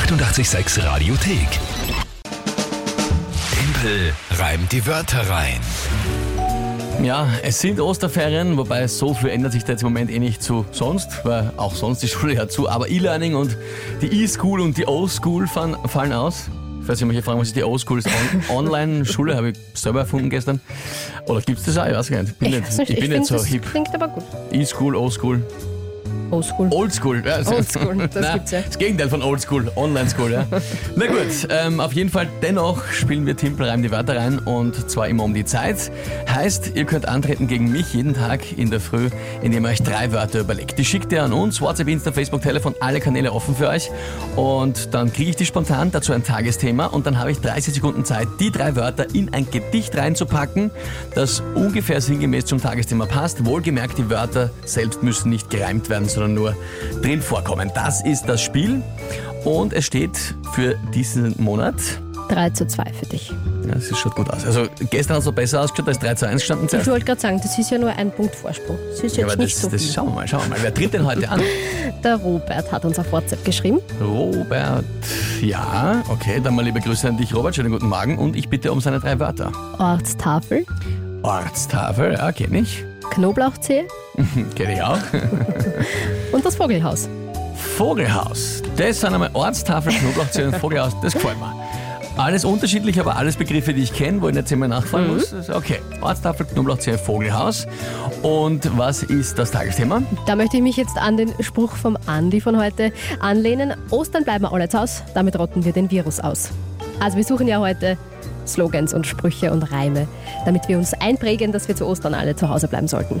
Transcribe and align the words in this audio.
886 0.00 0.84
Radiothek. 0.84 1.48
Tempel 3.50 4.12
reimt 4.32 4.70
die 4.70 4.86
Wörter 4.86 5.26
rein. 5.30 5.58
Ja, 7.02 7.26
es 7.42 7.60
sind 7.60 7.80
Osterferien, 7.80 8.58
wobei 8.58 8.88
so 8.88 9.14
viel 9.14 9.30
ändert 9.30 9.52
sich 9.52 9.64
da 9.64 9.72
jetzt 9.72 9.80
im 9.80 9.88
Moment 9.88 10.10
eh 10.10 10.18
nicht 10.18 10.42
zu 10.42 10.66
sonst, 10.70 11.24
weil 11.24 11.50
auch 11.56 11.74
sonst 11.74 12.02
die 12.02 12.08
Schule 12.14 12.34
ja 12.34 12.46
zu. 12.46 12.68
Aber 12.68 12.90
E-Learning 12.90 13.36
und 13.36 13.56
die 14.02 14.22
E-School 14.22 14.60
und 14.60 14.76
die 14.76 14.84
O-School 14.84 15.46
fallen, 15.46 15.76
fallen 15.88 16.12
aus. 16.12 16.50
Ich 16.82 16.88
weiß 16.88 17.00
nicht, 17.00 17.06
manche 17.06 17.22
fragen, 17.22 17.40
was 17.40 17.48
ist 17.48 17.56
die 17.56 17.64
O-School? 17.64 18.00
Ist 18.00 18.08
On 18.50 18.56
Online-Schule, 18.66 19.34
habe 19.34 19.50
ich 19.52 19.56
selber 19.72 20.00
erfunden 20.00 20.28
gestern. 20.28 20.60
Oder 21.26 21.40
gibt 21.40 21.58
es 21.60 21.64
das 21.64 21.78
auch? 21.78 21.86
Ich 21.86 21.94
weiß 21.94 22.10
gar 22.10 22.20
nicht. 22.20 22.32
Ich 22.32 22.36
bin 22.38 22.52
Ich 22.52 22.60
nicht, 22.60 22.78
nicht, 22.78 22.90
ich 22.90 22.96
bin 22.96 23.04
ich 23.04 23.08
nicht 23.08 23.12
find, 23.12 23.26
so 23.28 23.34
das 23.36 23.46
hip. 23.46 23.64
klingt 23.70 23.94
aber 23.94 24.08
gut. 24.08 24.24
E-School, 24.52 24.94
O-School. 24.94 25.42
Oldschool. 26.30 26.68
Oldschool. 26.70 27.22
Ja, 27.24 27.38
Oldschool, 27.38 27.96
das 28.08 28.14
Nein, 28.14 28.34
gibt's 28.34 28.50
ja. 28.50 28.60
Das 28.62 28.78
Gegenteil 28.78 29.08
von 29.08 29.22
Oldschool, 29.22 29.70
Online-School, 29.76 30.32
ja. 30.32 30.46
Na 30.96 31.06
gut, 31.06 31.48
ähm, 31.50 31.80
auf 31.80 31.92
jeden 31.92 32.10
Fall 32.10 32.28
dennoch 32.42 32.84
spielen 32.88 33.26
wir 33.26 33.36
Timpelreim 33.36 33.82
die 33.82 33.90
Wörter 33.90 34.16
rein 34.16 34.38
und 34.38 34.90
zwar 34.90 35.08
immer 35.08 35.24
um 35.24 35.34
die 35.34 35.44
Zeit. 35.44 35.90
Heißt, 36.28 36.72
ihr 36.74 36.84
könnt 36.84 37.06
antreten 37.08 37.46
gegen 37.46 37.70
mich 37.70 37.94
jeden 37.94 38.14
Tag 38.14 38.56
in 38.56 38.70
der 38.70 38.80
Früh, 38.80 39.08
indem 39.42 39.64
ihr 39.64 39.70
euch 39.70 39.82
drei 39.82 40.12
Wörter 40.12 40.40
überlegt. 40.40 40.78
Die 40.78 40.84
schickt 40.84 41.12
ihr 41.12 41.22
an 41.22 41.32
uns, 41.32 41.60
WhatsApp, 41.60 41.88
Insta, 41.88 42.12
Facebook, 42.12 42.42
Telefon, 42.42 42.74
alle 42.80 43.00
Kanäle 43.00 43.32
offen 43.32 43.54
für 43.54 43.68
euch 43.68 43.90
und 44.34 44.94
dann 44.94 45.12
kriege 45.12 45.30
ich 45.30 45.36
die 45.36 45.46
spontan, 45.46 45.90
dazu 45.90 46.12
ein 46.12 46.24
Tagesthema 46.24 46.86
und 46.86 47.06
dann 47.06 47.18
habe 47.18 47.30
ich 47.30 47.40
30 47.40 47.74
Sekunden 47.74 48.04
Zeit, 48.04 48.26
die 48.40 48.50
drei 48.50 48.76
Wörter 48.76 49.06
in 49.14 49.32
ein 49.32 49.48
Gedicht 49.50 49.96
reinzupacken, 49.96 50.70
das 51.14 51.42
ungefähr 51.54 52.00
sinngemäß 52.00 52.46
zum 52.46 52.60
Tagesthema 52.60 53.06
passt. 53.06 53.44
Wohlgemerkt, 53.44 53.98
die 53.98 54.10
Wörter 54.10 54.50
selbst 54.64 55.02
müssen 55.02 55.30
nicht 55.30 55.50
gereimt 55.50 55.88
werden, 55.88 56.08
sondern 56.16 56.34
nur 56.34 56.56
drin 57.02 57.22
vorkommen. 57.22 57.70
Das 57.74 58.04
ist 58.04 58.24
das 58.28 58.40
Spiel 58.42 58.82
und 59.44 59.72
es 59.72 59.84
steht 59.84 60.16
für 60.54 60.74
diesen 60.94 61.34
Monat. 61.38 61.74
3 62.28 62.50
zu 62.50 62.66
2 62.66 62.82
für 62.98 63.06
dich. 63.06 63.30
Ja, 63.68 63.74
das 63.74 63.96
schaut 63.96 64.16
gut 64.16 64.28
aus. 64.30 64.44
Also 64.44 64.66
gestern 64.90 65.14
hat 65.14 65.20
es 65.20 65.26
noch 65.26 65.32
besser 65.32 65.60
ausgeschaut, 65.60 65.86
da 65.86 65.90
ist 65.92 66.02
3 66.02 66.14
zu 66.14 66.26
1 66.26 66.40
gestanden 66.40 66.68
Ich 66.80 66.86
wollte 66.88 67.04
gerade 67.04 67.20
sagen, 67.20 67.38
das 67.40 67.56
ist 67.56 67.70
ja 67.70 67.78
nur 67.78 67.90
ein 67.90 68.10
Punkt 68.10 68.34
Vorsprung. 68.34 68.76
Das 68.90 69.00
ist 69.00 69.16
Ja, 69.16 69.22
jetzt 69.22 69.32
aber 69.34 69.42
nicht 69.44 69.54
das, 69.54 69.62
so 69.62 69.68
das 69.70 69.82
viel. 69.82 69.92
schauen 69.92 70.08
wir 70.08 70.14
mal, 70.14 70.26
schauen 70.28 70.42
wir 70.42 70.48
mal. 70.48 70.58
Wer 70.60 70.74
tritt 70.74 70.92
denn 70.94 71.06
heute 71.06 71.28
an? 71.28 71.40
Der 72.02 72.16
Robert 72.16 72.72
hat 72.72 72.84
uns 72.84 72.98
auf 72.98 73.12
WhatsApp 73.12 73.44
geschrieben. 73.44 73.78
Robert. 74.00 74.84
Ja, 75.40 76.02
okay, 76.08 76.40
dann 76.42 76.56
mal 76.56 76.64
liebe 76.64 76.80
Grüße 76.80 77.06
an 77.08 77.16
dich, 77.16 77.32
Robert. 77.32 77.54
Schönen 77.54 77.70
guten 77.70 77.88
Morgen 77.88 78.18
und 78.18 78.34
ich 78.34 78.48
bitte 78.48 78.72
um 78.72 78.80
seine 78.80 78.98
drei 78.98 79.20
Wörter. 79.20 79.52
Ortstafel, 79.78 80.66
Ortstafel, 81.22 82.14
ja, 82.14 82.32
kenne 82.32 82.58
ich. 82.60 82.84
Knoblauchzehe 83.16 83.86
Kenne 84.54 84.74
ich 84.74 84.82
auch. 84.82 84.98
und 86.32 86.44
das 86.44 86.54
Vogelhaus. 86.54 87.08
Vogelhaus. 87.76 88.62
Das 88.76 89.00
sind 89.00 89.14
einmal 89.14 89.30
Ortstafel, 89.32 89.90
Knoblauchzehe 89.90 90.48
und 90.48 90.56
Vogelhaus. 90.56 90.92
Das 91.02 91.14
gefällt 91.14 91.38
mir. 91.38 91.54
Alles 92.18 92.44
unterschiedlich, 92.44 93.00
aber 93.00 93.16
alles 93.16 93.36
Begriffe, 93.36 93.72
die 93.72 93.82
ich 93.82 93.92
kenne, 93.94 94.20
wo 94.20 94.28
ich 94.28 94.34
nicht 94.34 94.48
zehnmal 94.48 94.68
nachfragen 94.68 95.08
muss. 95.14 95.32
Also, 95.32 95.54
Okay, 95.54 95.80
Ortstafel, 96.02 96.44
Knoblauchzehe, 96.44 96.98
Vogelhaus. 96.98 97.66
Und 98.22 98.76
was 98.76 99.02
ist 99.02 99.38
das 99.38 99.50
Tagesthema? 99.50 100.02
Da 100.26 100.36
möchte 100.36 100.58
ich 100.58 100.62
mich 100.62 100.76
jetzt 100.76 100.98
an 100.98 101.16
den 101.16 101.32
Spruch 101.40 101.72
vom 101.72 101.96
Andi 102.06 102.42
von 102.42 102.58
heute 102.58 102.92
anlehnen. 103.20 103.74
Ostern 103.90 104.24
bleiben 104.24 104.44
wir 104.44 104.52
alle 104.52 104.68
zu 104.68 104.78
Hause, 104.78 105.02
damit 105.14 105.38
rotten 105.38 105.64
wir 105.64 105.72
den 105.72 105.90
Virus 105.90 106.20
aus. 106.20 106.50
Also 107.00 107.16
wir 107.16 107.24
suchen 107.24 107.48
ja 107.48 107.60
heute 107.60 107.96
Slogans 108.48 108.94
und 108.94 109.06
Sprüche 109.06 109.52
und 109.52 109.62
Reime, 109.72 110.08
damit 110.44 110.68
wir 110.68 110.78
uns 110.78 110.92
einprägen, 110.94 111.52
dass 111.52 111.68
wir 111.68 111.76
zu 111.76 111.86
Ostern 111.86 112.14
alle 112.14 112.36
zu 112.36 112.48
Hause 112.48 112.68
bleiben 112.68 112.88
sollten. 112.88 113.20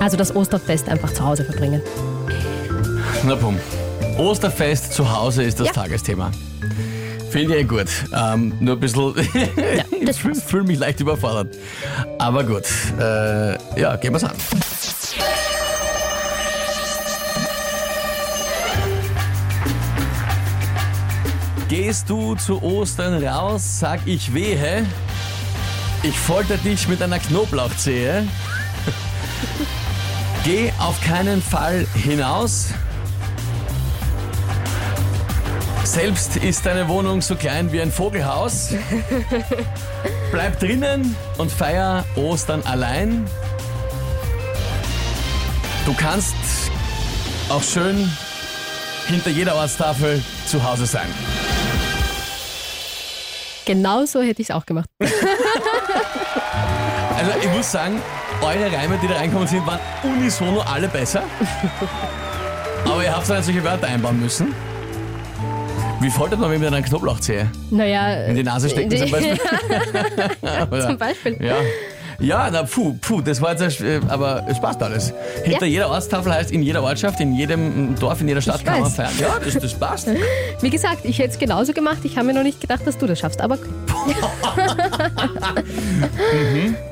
Also 0.00 0.16
das 0.16 0.34
Osterfest 0.34 0.88
einfach 0.88 1.12
zu 1.12 1.24
Hause 1.24 1.44
verbringen. 1.44 1.82
Na 3.26 3.34
bumm. 3.34 3.58
Osterfest 4.18 4.92
zu 4.94 5.10
Hause 5.14 5.42
ist 5.42 5.60
das 5.60 5.68
Ja. 5.68 5.72
Tagesthema. 5.74 6.30
Finde 7.30 7.54
ich 7.54 7.60
eh 7.60 7.64
gut. 7.64 7.86
Ähm, 8.12 8.54
nur 8.60 8.74
ein 8.76 8.80
bisschen. 8.80 9.14
das 10.04 10.16
ich 10.16 10.22
fühle 10.22 10.34
fühl 10.34 10.62
mich 10.64 10.78
leicht 10.78 11.00
überfordert. 11.00 11.54
Aber 12.18 12.42
gut. 12.42 12.64
Äh, 12.98 13.80
ja, 13.80 13.96
gehen 13.96 14.12
wir's 14.12 14.24
an. 14.24 14.32
Gehst 21.70 22.10
du 22.10 22.34
zu 22.34 22.60
Ostern 22.64 23.24
raus, 23.24 23.78
sag 23.78 24.00
ich 24.04 24.34
wehe. 24.34 24.84
Ich 26.02 26.18
folter 26.18 26.56
dich 26.56 26.88
mit 26.88 27.00
einer 27.00 27.20
Knoblauchzehe. 27.20 28.26
Geh 30.44 30.72
auf 30.80 31.00
keinen 31.00 31.40
Fall 31.40 31.86
hinaus. 31.94 32.70
Selbst 35.84 36.38
ist 36.38 36.66
deine 36.66 36.88
Wohnung 36.88 37.22
so 37.22 37.36
klein 37.36 37.70
wie 37.70 37.80
ein 37.80 37.92
Vogelhaus. 37.92 38.70
Bleib 40.32 40.58
drinnen 40.58 41.14
und 41.38 41.52
feier 41.52 42.04
Ostern 42.16 42.64
allein. 42.64 43.26
Du 45.86 45.94
kannst 45.94 46.34
auch 47.48 47.62
schön 47.62 48.10
hinter 49.06 49.30
jeder 49.30 49.54
Ortstafel 49.54 50.20
zu 50.46 50.64
Hause 50.64 50.86
sein. 50.86 51.06
Genau 53.66 54.04
so 54.06 54.20
hätte 54.20 54.42
ich 54.42 54.48
es 54.50 54.54
auch 54.54 54.66
gemacht. 54.66 54.88
Also 57.16 57.32
ich 57.42 57.48
muss 57.54 57.70
sagen, 57.70 58.00
eure 58.40 58.72
Reime, 58.74 58.96
die 59.02 59.06
da 59.06 59.16
reinkommen 59.16 59.46
sind, 59.46 59.66
waren 59.66 59.78
unisono 60.02 60.60
alle 60.62 60.88
besser. 60.88 61.22
Aber 62.86 63.04
ihr 63.04 63.14
habt 63.14 63.28
dann 63.28 63.42
solche 63.42 63.62
Wörter 63.62 63.88
einbauen 63.88 64.18
müssen. 64.20 64.54
Wie 66.00 66.08
foltert 66.08 66.40
man, 66.40 66.50
wenn 66.50 66.62
man 66.62 66.72
einen 66.72 66.82
Knoblauchzehe? 66.84 67.50
Naja, 67.70 68.24
In 68.24 68.36
die 68.36 68.42
Nase 68.42 68.70
stecken 68.70 68.96
zum 68.96 69.10
Beispiel? 69.10 69.38
Oder- 70.40 70.80
zum 70.86 70.96
Beispiel. 70.98 71.36
Ja. 71.44 71.56
Ja, 72.20 72.50
na, 72.52 72.64
puh, 72.64 72.94
puh, 73.00 73.20
das 73.22 73.40
war 73.40 73.58
jetzt, 73.58 73.80
äh, 73.80 74.00
aber 74.08 74.44
es 74.48 74.60
passt 74.60 74.82
alles. 74.82 75.12
Hinter 75.42 75.64
jeder 75.66 75.88
Ortstafel 75.88 76.32
heißt 76.34 76.50
in 76.52 76.62
jeder 76.62 76.82
Ortschaft, 76.82 77.18
in 77.20 77.32
jedem 77.34 77.94
Dorf, 77.98 78.20
in 78.20 78.28
jeder 78.28 78.42
Stadt 78.42 78.58
Ich 78.58 78.64
kann 78.64 78.74
man 78.80 78.84
weiß. 78.84 78.94
feiern. 78.96 79.10
Ja, 79.18 79.38
das, 79.42 79.54
das 79.54 79.74
passt. 79.74 80.08
Wie 80.60 80.68
gesagt, 80.70 81.04
ich 81.04 81.18
hätte 81.18 81.30
es 81.30 81.38
genauso 81.38 81.72
gemacht. 81.72 81.98
Ich 82.04 82.16
habe 82.18 82.26
mir 82.26 82.34
noch 82.34 82.42
nicht 82.42 82.60
gedacht, 82.60 82.86
dass 82.86 82.98
du 82.98 83.06
das 83.06 83.18
schaffst. 83.18 83.40
Aber 83.40 83.56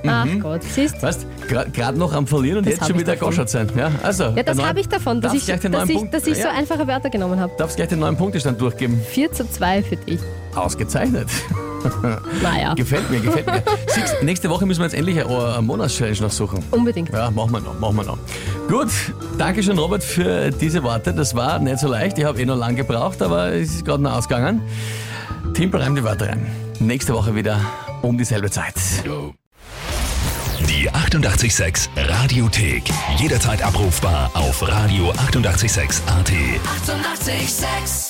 Ach 0.07 0.27
Gott, 0.41 0.63
siehst 0.63 1.03
Weißt, 1.03 1.27
gerade 1.73 1.99
noch 1.99 2.13
am 2.13 2.27
Verlieren 2.27 2.59
und 2.59 2.67
Das 2.67 2.73
jetzt 2.75 2.81
hab 2.83 2.89
schon 2.89 2.97
ich 2.97 3.03
wieder 3.03 3.13
davon. 3.13 3.29
goschert 3.29 3.51
sein. 3.51 3.69
Ja, 3.77 3.91
also, 4.03 4.25
Ja, 4.35 4.43
das 4.43 4.63
habe 4.63 4.81
ich 4.81 4.89
davon, 4.89 5.21
dass 5.21 5.33
Darfst 5.33 5.43
ich, 5.43 5.47
gleich 5.47 5.61
den 5.61 5.73
dass 5.73 5.81
neuen 5.81 5.91
ich, 5.91 5.97
Punkt- 5.97 6.15
dass 6.15 6.27
ich 6.27 6.37
so 6.37 6.49
ja. 6.49 6.51
einfache 6.55 6.87
Wörter 6.87 7.11
genommen 7.11 7.39
habe. 7.41 7.53
Darfst 7.59 7.77
gleich 7.77 7.89
den 7.89 7.99
neuen 8.01 8.17
Punktestand 8.17 8.61
durchgeben. 8.61 9.01
4 9.11 9.33
zu 9.33 9.49
2 9.51 9.83
für 9.83 9.97
dich. 9.97 10.21
Ausgezeichnet. 10.55 11.29
Naja, 12.43 12.75
Gefällt 12.75 13.11
mir, 13.11 13.21
gefällt 13.21 13.47
mir. 13.47 13.63
Siehst, 13.89 14.23
nächste 14.23 14.51
Woche 14.51 14.67
müssen 14.67 14.81
wir 14.81 14.87
jetzt 14.87 14.95
endlich 14.95 15.25
eine 15.25 15.63
Monatschallenge 15.63 16.21
noch 16.21 16.31
suchen. 16.31 16.63
unbedingt. 16.71 17.11
Ja, 17.13 17.31
machen 17.31 17.53
wir 17.53 17.61
noch, 17.61 17.79
machen 17.79 17.97
wir 17.97 18.05
noch. 18.05 18.19
Gut, 18.69 18.89
danke 19.39 19.63
schön 19.63 19.79
Robert 19.79 20.05
für 20.05 20.51
diese 20.51 20.83
Worte. 20.83 21.13
Das 21.13 21.35
war 21.35 21.59
nicht 21.59 21.79
so 21.79 21.89
leicht. 21.89 22.19
Ich 22.19 22.25
habe 22.25 22.41
eh 22.41 22.47
noch 22.47 22.57
lange 22.57 22.77
gebraucht, 22.77 23.23
aber 23.23 23.53
es 23.53 23.71
ist 23.77 23.85
gerade 23.85 24.03
noch 24.03 24.13
ausgegangen. 24.13 24.63
Timpel 25.55 25.81
reimt 25.81 25.97
die 25.99 26.05
Wörter 26.05 26.29
rein. 26.29 26.47
Nächste 26.81 27.15
Woche 27.15 27.35
wieder 27.35 27.61
um 28.03 28.19
dieselbe 28.19 28.51
Zeit. 28.51 28.75
Die 30.69 30.91
886 30.91 31.91
Radiothek. 31.97 32.85
Jederzeit 33.19 33.63
abrufbar 33.63 34.31
auf 34.35 34.63
radio886.at. 34.63 35.19
886! 35.29 36.03
886 36.09 38.08